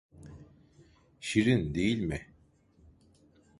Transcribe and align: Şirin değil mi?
Şirin 1.19 1.75
değil 1.75 1.97
mi? 1.99 2.33